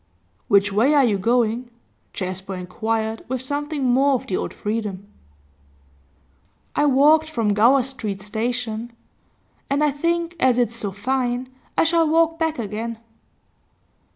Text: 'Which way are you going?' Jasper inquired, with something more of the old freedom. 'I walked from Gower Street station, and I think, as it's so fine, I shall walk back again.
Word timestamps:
'Which 0.47 0.73
way 0.73 0.95
are 0.95 1.05
you 1.05 1.19
going?' 1.19 1.69
Jasper 2.11 2.55
inquired, 2.55 3.23
with 3.27 3.39
something 3.43 3.83
more 3.85 4.15
of 4.15 4.25
the 4.25 4.35
old 4.35 4.51
freedom. 4.51 5.05
'I 6.75 6.87
walked 6.87 7.29
from 7.29 7.53
Gower 7.53 7.83
Street 7.83 8.19
station, 8.19 8.93
and 9.69 9.83
I 9.83 9.91
think, 9.91 10.35
as 10.39 10.57
it's 10.57 10.75
so 10.75 10.89
fine, 10.91 11.49
I 11.77 11.83
shall 11.83 12.09
walk 12.09 12.39
back 12.39 12.57
again. 12.57 12.97